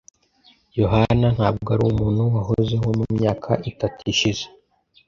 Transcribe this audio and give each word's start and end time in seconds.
Yohana 0.79 1.27
ntabwo 1.35 1.67
ari 1.75 1.83
umuntu 1.91 2.21
wahozeho 2.35 2.87
mu 2.99 3.05
myaka 3.17 3.51
itatu 3.71 3.99
ishize. 4.13 4.43